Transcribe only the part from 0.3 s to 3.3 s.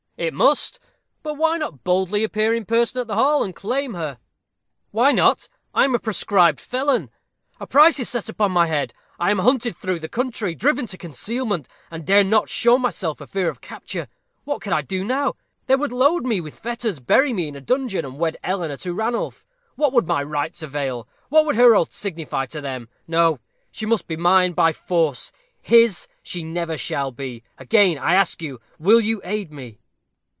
must. But why not boldly appear in person at the